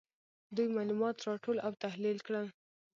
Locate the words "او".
1.65-1.71